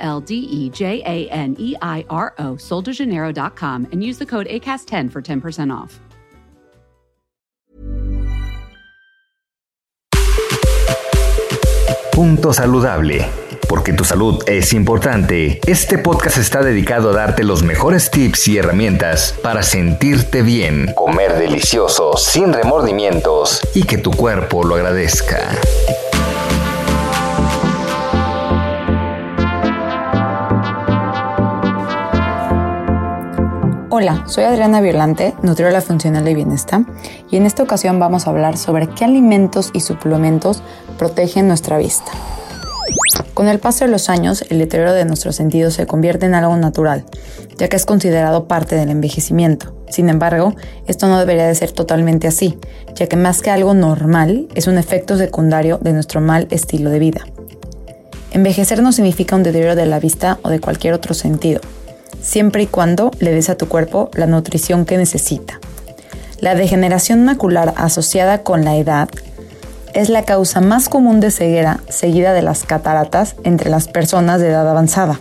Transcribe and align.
L 0.00 0.20
D 0.20 0.34
E 0.34 0.70
J 0.70 1.02
A 1.04 1.28
N 1.30 1.54
E 1.58 1.76
I 1.80 2.04
R 2.10 2.34
O, 2.38 2.56
soldejaneiro.com, 2.56 3.88
and 3.92 4.02
use 4.02 4.18
the 4.18 4.26
code 4.26 4.46
ACAST10 4.48 5.10
for 5.10 5.22
10% 5.22 5.72
off. 5.72 6.00
Punto 12.20 12.52
saludable. 12.52 13.26
Porque 13.66 13.92
tu 13.92 14.04
salud 14.04 14.42
es 14.46 14.74
importante, 14.74 15.60
este 15.66 15.96
podcast 15.96 16.36
está 16.36 16.60
dedicado 16.60 17.10
a 17.10 17.12
darte 17.14 17.44
los 17.44 17.62
mejores 17.62 18.10
tips 18.10 18.48
y 18.48 18.58
herramientas 18.58 19.34
para 19.42 19.62
sentirte 19.62 20.42
bien, 20.42 20.92
comer 20.94 21.38
delicioso, 21.38 22.16
sin 22.16 22.52
remordimientos 22.52 23.60
y 23.74 23.84
que 23.84 23.96
tu 23.96 24.10
cuerpo 24.10 24.64
lo 24.64 24.74
agradezca. 24.74 25.56
Hola, 34.00 34.24
soy 34.26 34.44
Adriana 34.44 34.80
Violante, 34.80 35.34
nutrióloga 35.42 35.82
funcional 35.82 36.24
de 36.24 36.34
bienestar, 36.34 36.86
y 37.30 37.36
en 37.36 37.44
esta 37.44 37.62
ocasión 37.62 38.00
vamos 38.00 38.26
a 38.26 38.30
hablar 38.30 38.56
sobre 38.56 38.86
qué 38.88 39.04
alimentos 39.04 39.70
y 39.74 39.80
suplementos 39.80 40.62
protegen 40.96 41.48
nuestra 41.48 41.76
vista. 41.76 42.10
Con 43.34 43.46
el 43.46 43.58
paso 43.58 43.84
de 43.84 43.90
los 43.90 44.08
años, 44.08 44.42
el 44.48 44.58
deterioro 44.58 44.94
de 44.94 45.04
nuestros 45.04 45.36
sentidos 45.36 45.74
se 45.74 45.86
convierte 45.86 46.24
en 46.24 46.34
algo 46.34 46.56
natural, 46.56 47.04
ya 47.58 47.68
que 47.68 47.76
es 47.76 47.84
considerado 47.84 48.48
parte 48.48 48.74
del 48.74 48.88
envejecimiento. 48.88 49.74
Sin 49.90 50.08
embargo, 50.08 50.54
esto 50.86 51.06
no 51.06 51.18
debería 51.18 51.46
de 51.46 51.54
ser 51.54 51.72
totalmente 51.72 52.26
así, 52.26 52.58
ya 52.94 53.06
que 53.06 53.16
más 53.16 53.42
que 53.42 53.50
algo 53.50 53.74
normal, 53.74 54.48
es 54.54 54.66
un 54.66 54.78
efecto 54.78 55.18
secundario 55.18 55.76
de 55.76 55.92
nuestro 55.92 56.22
mal 56.22 56.48
estilo 56.50 56.88
de 56.88 57.00
vida. 57.00 57.26
Envejecer 58.32 58.82
no 58.82 58.92
significa 58.92 59.36
un 59.36 59.42
deterioro 59.42 59.76
de 59.76 59.84
la 59.84 60.00
vista 60.00 60.38
o 60.40 60.48
de 60.48 60.58
cualquier 60.58 60.94
otro 60.94 61.12
sentido, 61.12 61.60
siempre 62.22 62.62
y 62.62 62.66
cuando 62.66 63.10
le 63.18 63.32
des 63.32 63.50
a 63.50 63.56
tu 63.56 63.68
cuerpo 63.68 64.10
la 64.14 64.26
nutrición 64.26 64.84
que 64.84 64.96
necesita. 64.96 65.60
La 66.40 66.54
degeneración 66.54 67.24
macular 67.24 67.74
asociada 67.76 68.42
con 68.42 68.64
la 68.64 68.76
edad 68.76 69.08
es 69.92 70.08
la 70.08 70.24
causa 70.24 70.60
más 70.60 70.88
común 70.88 71.20
de 71.20 71.30
ceguera 71.30 71.80
seguida 71.88 72.32
de 72.32 72.42
las 72.42 72.64
cataratas 72.64 73.36
entre 73.44 73.70
las 73.70 73.88
personas 73.88 74.40
de 74.40 74.48
edad 74.48 74.68
avanzada. 74.68 75.20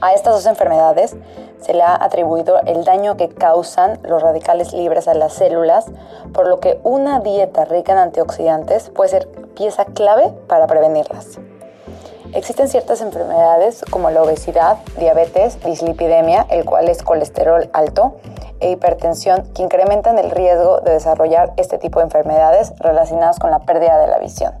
A 0.00 0.12
estas 0.12 0.34
dos 0.34 0.46
enfermedades 0.46 1.16
se 1.60 1.72
le 1.72 1.82
ha 1.82 1.94
atribuido 1.94 2.60
el 2.66 2.84
daño 2.84 3.16
que 3.16 3.30
causan 3.30 3.98
los 4.02 4.22
radicales 4.22 4.72
libres 4.74 5.08
a 5.08 5.14
las 5.14 5.32
células, 5.32 5.86
por 6.34 6.46
lo 6.46 6.60
que 6.60 6.78
una 6.82 7.20
dieta 7.20 7.64
rica 7.64 7.92
en 7.92 7.98
antioxidantes 7.98 8.90
puede 8.90 9.10
ser 9.10 9.28
pieza 9.56 9.86
clave 9.86 10.30
para 10.46 10.66
prevenirlas. 10.66 11.38
Existen 12.34 12.68
ciertas 12.68 13.00
enfermedades 13.00 13.84
como 13.90 14.10
la 14.10 14.20
obesidad, 14.20 14.78
diabetes, 14.98 15.56
dislipidemia, 15.64 16.46
el 16.50 16.64
cual 16.64 16.88
es 16.88 17.04
colesterol 17.04 17.70
alto, 17.72 18.16
e 18.58 18.72
hipertensión 18.72 19.44
que 19.54 19.62
incrementan 19.62 20.18
el 20.18 20.32
riesgo 20.32 20.80
de 20.80 20.92
desarrollar 20.92 21.52
este 21.56 21.78
tipo 21.78 22.00
de 22.00 22.06
enfermedades 22.06 22.72
relacionadas 22.80 23.38
con 23.38 23.52
la 23.52 23.60
pérdida 23.60 24.00
de 24.00 24.08
la 24.08 24.18
visión. 24.18 24.52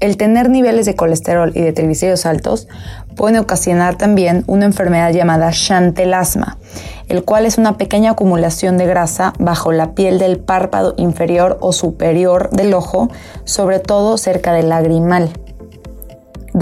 El 0.00 0.16
tener 0.16 0.50
niveles 0.50 0.84
de 0.86 0.96
colesterol 0.96 1.52
y 1.54 1.60
de 1.60 1.72
triglicéridos 1.72 2.26
altos 2.26 2.66
puede 3.14 3.38
ocasionar 3.38 3.94
también 3.94 4.42
una 4.48 4.64
enfermedad 4.64 5.12
llamada 5.12 5.52
chantelasma, 5.52 6.58
el 7.08 7.24
cual 7.24 7.46
es 7.46 7.58
una 7.58 7.76
pequeña 7.76 8.12
acumulación 8.12 8.76
de 8.76 8.86
grasa 8.86 9.34
bajo 9.38 9.70
la 9.70 9.92
piel 9.92 10.18
del 10.18 10.40
párpado 10.40 10.94
inferior 10.96 11.58
o 11.60 11.72
superior 11.72 12.50
del 12.50 12.74
ojo, 12.74 13.08
sobre 13.44 13.78
todo 13.78 14.18
cerca 14.18 14.52
del 14.52 14.70
lagrimal. 14.70 15.30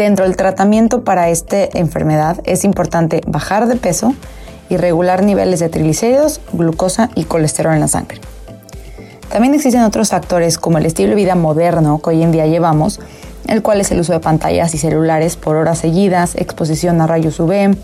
Dentro 0.01 0.25
del 0.25 0.35
tratamiento 0.35 1.05
para 1.05 1.29
esta 1.29 1.63
enfermedad 1.75 2.39
es 2.45 2.65
importante 2.65 3.21
bajar 3.27 3.69
de 3.69 3.77
peso 3.77 4.15
y 4.71 4.79
regular 4.79 5.23
niveles 5.23 5.61
de 5.61 5.69
triglicéridos, 5.69 6.41
glucosa 6.55 7.11
y 7.15 7.25
colesterol 7.25 7.75
en 7.75 7.81
la 7.81 7.87
sangre. 7.87 8.19
También 9.29 9.53
existen 9.53 9.83
otros 9.83 10.09
factores 10.09 10.57
como 10.57 10.79
el 10.79 10.87
estilo 10.87 11.11
de 11.11 11.17
vida 11.17 11.35
moderno 11.35 12.01
que 12.01 12.09
hoy 12.09 12.23
en 12.23 12.33
día 12.33 12.47
llevamos, 12.47 12.99
el 13.47 13.61
cual 13.61 13.83
es 13.83 13.91
el 13.91 14.01
uso 14.01 14.15
de 14.15 14.21
pantallas 14.21 14.75
y 14.75 14.79
celulares 14.79 15.37
por 15.37 15.57
horas 15.57 15.81
seguidas, 15.81 16.35
exposición 16.35 16.99
a 17.03 17.07
rayos 17.07 17.39
UV, 17.39 17.77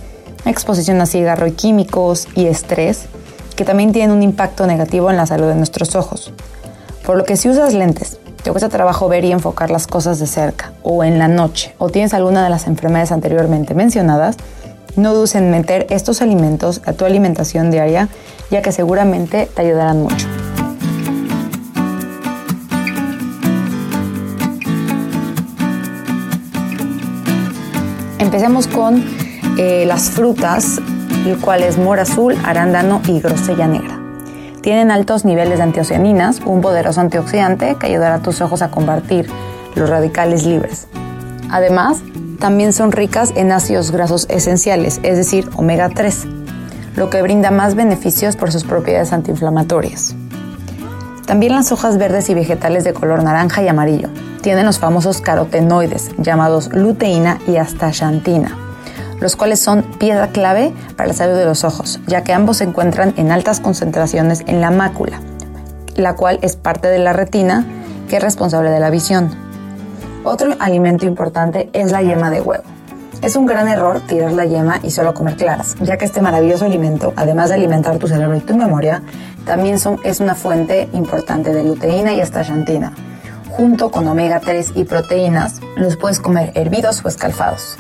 exposición 0.47 0.99
a 1.03 1.07
cigarro 1.07 1.47
y 1.47 1.53
químicos 1.53 2.29
y 2.35 2.47
estrés, 2.47 3.09
que 3.57 3.67
también 3.67 3.93
tienen 3.93 4.17
un 4.17 4.23
impacto 4.23 4.67
negativo 4.67 5.11
en 5.11 5.19
la 5.19 5.27
salud 5.27 5.49
de 5.49 5.57
nuestros 5.57 5.95
ojos. 5.95 6.33
Por 7.05 7.19
lo 7.19 7.25
que 7.25 7.37
si 7.37 7.51
usas 7.51 7.75
lentes 7.75 8.21
te 8.47 8.53
cuesta 8.53 8.69
trabajo 8.69 9.09
ver 9.09 9.25
y 9.25 9.33
enfocar 9.33 9.73
las 9.73 9.89
cosas 9.89 10.21
de 10.21 10.29
cerca 10.29 10.71
o 10.85 11.03
en 11.03 11.19
la 11.19 11.27
noche 11.27 11.75
o 11.79 11.89
tienes 11.89 12.15
alguna 12.15 12.45
de 12.45 12.49
las 12.49 12.69
enfermedades 12.69 13.11
anteriormente 13.11 13.75
mencionadas, 13.75 14.37
no 14.95 15.15
dudes 15.15 15.35
en 15.35 15.51
meter 15.51 15.89
estos 15.91 16.23
alimentos 16.23 16.81
a 16.87 16.93
tu 16.93 17.05
alimentación 17.05 17.73
diaria, 17.73 18.09
ya 18.49 18.63
que 18.63 18.71
seguramente 18.71 19.49
te 19.53 19.63
ayudarán 19.63 20.01
mucho. 20.01 20.29
Empecemos 28.21 28.69
con 28.69 29.05
eh, 29.59 29.87
las 29.87 30.11
frutas, 30.11 30.81
el 31.27 31.37
cual 31.41 31.65
es 31.65 31.79
mora 31.79 32.03
azul, 32.03 32.37
arándano 32.45 33.03
y 33.09 33.19
grosella 33.19 33.67
negra. 33.67 34.06
Tienen 34.67 34.91
altos 34.91 35.25
niveles 35.25 35.59
de 35.59 35.63
antocianinas, 35.63 36.41
un 36.45 36.61
poderoso 36.61 37.01
antioxidante 37.01 37.77
que 37.77 37.87
ayudará 37.87 38.17
a 38.17 38.19
tus 38.19 38.41
ojos 38.41 38.63
a 38.63 38.69
combatir 38.73 39.29
los 39.77 39.89
radicales 39.89 40.45
libres. 40.45 40.89
Además, 41.53 42.03
también 42.41 42.73
son 42.73 42.91
ricas 42.91 43.33
en 43.37 43.53
ácidos 43.53 43.93
grasos 43.93 44.27
esenciales, 44.29 44.99
es 45.05 45.19
decir, 45.19 45.49
omega 45.55 45.89
3, 45.89 46.27
lo 46.97 47.11
que 47.11 47.23
brinda 47.23 47.53
más 47.53 47.77
beneficios 47.77 48.35
por 48.35 48.51
sus 48.51 48.65
propiedades 48.65 49.13
antiinflamatorias. 49.13 50.17
También 51.27 51.53
las 51.53 51.71
hojas 51.71 51.97
verdes 51.97 52.29
y 52.29 52.35
vegetales 52.35 52.83
de 52.83 52.93
color 52.93 53.23
naranja 53.23 53.63
y 53.63 53.69
amarillo 53.69 54.09
tienen 54.43 54.67
los 54.67 54.81
famosos 54.81 55.21
carotenoides 55.21 56.11
llamados 56.19 56.71
luteína 56.73 57.39
y 57.47 57.59
astaxantina 57.59 58.66
los 59.21 59.37
cuales 59.37 59.61
son 59.61 59.83
piedra 59.99 60.29
clave 60.29 60.73
para 60.97 61.09
la 61.09 61.15
salud 61.15 61.37
de 61.37 61.45
los 61.45 61.65
ojos, 61.65 62.01
ya 62.07 62.23
que 62.23 62.33
ambos 62.33 62.59
se 62.59 62.65
encuentran 62.65 63.15
en 63.17 63.33
altas 63.33 63.61
concentraciones 63.61 64.43
en 64.47 64.61
la 64.61 64.71
mácula, 64.71 65.21
la 65.97 66.15
cual 66.15 66.39
es 66.43 66.57
parte 66.57 66.89
de 66.89 66.99
la 66.99 67.13
retina 67.13 67.67
que 68.09 68.17
es 68.17 68.23
responsable 68.23 68.71
de 68.71 68.81
la 68.81 68.91
visión. 68.91 69.31
Otro 70.25 70.55
alimento 70.59 71.07
importante 71.07 71.71
es 71.73 71.93
la 71.93 72.03
yema 72.03 72.31
de 72.31 72.41
huevo. 72.41 72.65
Es 73.23 73.35
un 73.35 73.47
gran 73.47 73.67
error 73.67 74.01
tirar 74.07 74.33
la 74.33 74.45
yema 74.45 74.79
y 74.83 74.91
solo 74.91 75.15
comer 75.15 75.37
claras, 75.37 75.75
ya 75.81 75.97
que 75.97 76.05
este 76.05 76.21
maravilloso 76.21 76.67
alimento, 76.67 77.15
además 77.17 77.49
de 77.49 77.55
alimentar 77.55 77.97
tu 77.99 78.09
cerebro 78.09 78.37
y 78.37 78.41
tu 78.41 78.57
memoria, 78.57 79.03
también 79.47 79.79
es 80.05 80.21
una 80.21 80.35
fuente 80.35 80.89
importante 80.93 81.55
de 81.55 81.65
luteína 81.65 82.13
y 82.13 82.21
astaxantina. 82.21 82.93
Junto 83.51 83.91
con 83.91 84.07
omega 84.07 84.41
3 84.41 84.73
y 84.75 84.85
proteínas, 84.85 85.61
los 85.77 85.97
puedes 85.97 86.21
comer 86.21 86.53
hervidos 86.55 87.03
o 87.05 87.09
escalfados. 87.09 87.79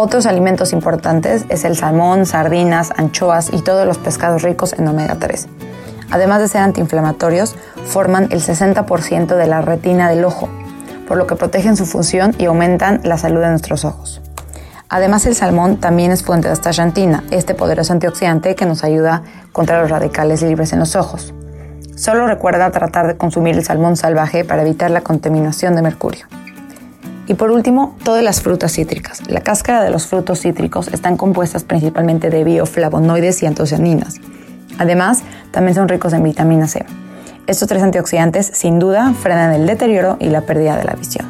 Otros 0.00 0.26
alimentos 0.26 0.72
importantes 0.72 1.44
es 1.48 1.64
el 1.64 1.74
salmón, 1.74 2.24
sardinas, 2.24 2.92
anchoas 2.96 3.52
y 3.52 3.62
todos 3.62 3.84
los 3.84 3.98
pescados 3.98 4.42
ricos 4.42 4.72
en 4.74 4.86
omega 4.86 5.16
3. 5.16 5.48
Además 6.12 6.40
de 6.40 6.46
ser 6.46 6.60
antiinflamatorios, 6.60 7.56
forman 7.84 8.28
el 8.30 8.40
60% 8.40 9.34
de 9.34 9.46
la 9.48 9.60
retina 9.60 10.08
del 10.08 10.24
ojo, 10.24 10.48
por 11.08 11.16
lo 11.16 11.26
que 11.26 11.34
protegen 11.34 11.76
su 11.76 11.84
función 11.84 12.32
y 12.38 12.44
aumentan 12.44 13.00
la 13.02 13.18
salud 13.18 13.40
de 13.40 13.48
nuestros 13.48 13.84
ojos. 13.84 14.22
Además, 14.88 15.26
el 15.26 15.34
salmón 15.34 15.78
también 15.78 16.12
es 16.12 16.22
fuente 16.22 16.46
de 16.46 16.52
astaxantina, 16.52 17.24
este 17.32 17.54
poderoso 17.56 17.92
antioxidante 17.92 18.54
que 18.54 18.66
nos 18.66 18.84
ayuda 18.84 19.24
contra 19.50 19.80
los 19.82 19.90
radicales 19.90 20.42
libres 20.42 20.72
en 20.72 20.78
los 20.78 20.94
ojos. 20.94 21.34
Solo 21.96 22.28
recuerda 22.28 22.70
tratar 22.70 23.08
de 23.08 23.16
consumir 23.16 23.56
el 23.56 23.64
salmón 23.64 23.96
salvaje 23.96 24.44
para 24.44 24.62
evitar 24.62 24.92
la 24.92 25.00
contaminación 25.00 25.74
de 25.74 25.82
mercurio. 25.82 26.26
Y 27.28 27.34
por 27.34 27.50
último, 27.50 27.94
todas 28.04 28.24
las 28.24 28.40
frutas 28.40 28.72
cítricas. 28.72 29.20
La 29.28 29.42
cáscara 29.42 29.82
de 29.82 29.90
los 29.90 30.06
frutos 30.06 30.40
cítricos 30.40 30.88
están 30.88 31.18
compuestas 31.18 31.62
principalmente 31.62 32.30
de 32.30 32.42
bioflavonoides 32.42 33.42
y 33.42 33.46
antocianinas. 33.46 34.14
Además, 34.78 35.22
también 35.50 35.74
son 35.74 35.88
ricos 35.88 36.14
en 36.14 36.22
vitamina 36.22 36.66
C. 36.66 36.86
Estos 37.46 37.68
tres 37.68 37.82
antioxidantes 37.82 38.50
sin 38.54 38.78
duda 38.78 39.12
frenan 39.12 39.52
el 39.52 39.66
deterioro 39.66 40.16
y 40.20 40.30
la 40.30 40.40
pérdida 40.40 40.76
de 40.78 40.84
la 40.84 40.94
visión. 40.94 41.26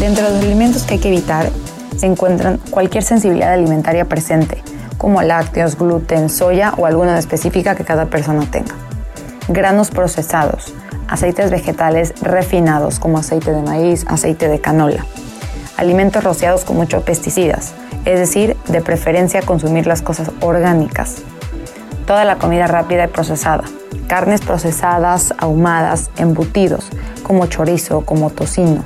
Dentro 0.00 0.24
de 0.24 0.32
los 0.32 0.42
alimentos 0.42 0.84
que 0.84 0.94
hay 0.94 1.00
que 1.00 1.08
evitar 1.08 1.50
se 1.98 2.06
encuentran 2.06 2.58
cualquier 2.70 3.04
sensibilidad 3.04 3.52
alimentaria 3.52 4.06
presente, 4.06 4.62
como 4.98 5.22
lácteos, 5.22 5.76
gluten, 5.76 6.28
soya 6.28 6.72
o 6.76 6.86
alguna 6.86 7.18
específica 7.18 7.74
que 7.74 7.84
cada 7.84 8.06
persona 8.06 8.46
tenga. 8.50 8.74
Granos 9.48 9.90
procesados, 9.90 10.74
aceites 11.08 11.50
vegetales 11.50 12.14
refinados 12.20 12.98
como 12.98 13.18
aceite 13.18 13.52
de 13.52 13.62
maíz, 13.62 14.04
aceite 14.08 14.48
de 14.48 14.60
canola. 14.60 15.04
Alimentos 15.76 16.24
rociados 16.24 16.64
con 16.64 16.76
muchos 16.76 17.02
pesticidas, 17.02 17.74
es 18.04 18.18
decir, 18.18 18.56
de 18.68 18.80
preferencia 18.80 19.42
consumir 19.42 19.86
las 19.86 20.02
cosas 20.02 20.30
orgánicas. 20.40 21.16
Toda 22.06 22.24
la 22.24 22.36
comida 22.36 22.66
rápida 22.66 23.04
y 23.04 23.08
procesada, 23.08 23.64
carnes 24.06 24.40
procesadas, 24.40 25.34
ahumadas, 25.38 26.10
embutidos, 26.16 26.88
como 27.22 27.46
chorizo, 27.46 28.02
como 28.02 28.30
tocino, 28.30 28.84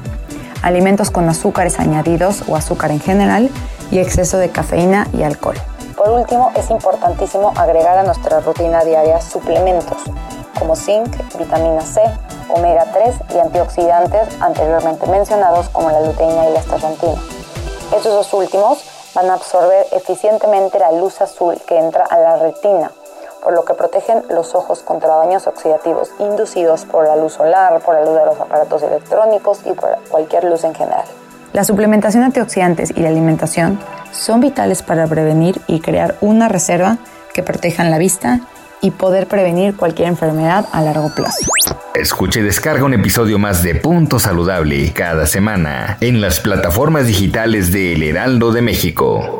alimentos 0.62 1.10
con 1.10 1.28
azúcares 1.28 1.78
añadidos 1.78 2.44
o 2.48 2.56
azúcar 2.56 2.90
en 2.90 3.00
general 3.00 3.50
y 3.90 3.98
exceso 3.98 4.38
de 4.38 4.50
cafeína 4.50 5.06
y 5.12 5.22
alcohol. 5.22 5.56
Por 6.00 6.08
último, 6.08 6.50
es 6.54 6.70
importantísimo 6.70 7.52
agregar 7.56 7.98
a 7.98 8.02
nuestra 8.02 8.40
rutina 8.40 8.82
diaria 8.84 9.20
suplementos 9.20 9.98
como 10.58 10.74
zinc, 10.74 11.14
vitamina 11.36 11.82
C, 11.82 12.00
omega 12.48 12.86
3 12.90 13.16
y 13.34 13.38
antioxidantes 13.38 14.40
anteriormente 14.40 15.06
mencionados 15.08 15.68
como 15.68 15.90
la 15.90 16.00
luteína 16.00 16.48
y 16.48 16.54
la 16.54 16.60
astaxantina. 16.60 17.20
Estos 17.94 18.14
dos 18.14 18.32
últimos 18.32 18.82
van 19.14 19.28
a 19.28 19.34
absorber 19.34 19.84
eficientemente 19.92 20.78
la 20.78 20.90
luz 20.92 21.20
azul 21.20 21.60
que 21.66 21.78
entra 21.78 22.06
a 22.06 22.18
la 22.18 22.36
retina, 22.36 22.90
por 23.44 23.52
lo 23.52 23.66
que 23.66 23.74
protegen 23.74 24.24
los 24.30 24.54
ojos 24.54 24.82
contra 24.82 25.16
daños 25.16 25.46
oxidativos 25.46 26.12
inducidos 26.18 26.86
por 26.86 27.06
la 27.06 27.16
luz 27.16 27.34
solar, 27.34 27.78
por 27.80 27.96
la 27.96 28.06
luz 28.06 28.14
de 28.14 28.24
los 28.24 28.40
aparatos 28.40 28.82
electrónicos 28.82 29.60
y 29.66 29.74
por 29.74 29.98
cualquier 30.08 30.44
luz 30.44 30.64
en 30.64 30.74
general. 30.74 31.04
La 31.52 31.64
suplementación 31.64 32.22
de 32.22 32.26
antioxidantes 32.28 32.90
y 32.90 33.00
la 33.00 33.10
alimentación 33.10 33.78
son 34.12 34.40
vitales 34.40 34.82
para 34.82 35.06
prevenir 35.06 35.60
y 35.66 35.80
crear 35.80 36.16
una 36.20 36.48
reserva 36.48 36.98
que 37.32 37.42
protejan 37.42 37.90
la 37.90 37.98
vista 37.98 38.40
y 38.80 38.90
poder 38.92 39.26
prevenir 39.26 39.76
cualquier 39.76 40.08
enfermedad 40.08 40.66
a 40.72 40.82
largo 40.82 41.14
plazo. 41.14 41.46
Escuche 41.94 42.40
y 42.40 42.42
descarga 42.42 42.84
un 42.84 42.94
episodio 42.94 43.38
más 43.38 43.62
de 43.62 43.74
Punto 43.74 44.18
Saludable 44.18 44.92
cada 44.92 45.26
semana 45.26 45.98
en 46.00 46.20
las 46.20 46.40
plataformas 46.40 47.06
digitales 47.06 47.72
de 47.72 47.92
El 47.92 48.02
Heraldo 48.02 48.52
de 48.52 48.62
México. 48.62 49.39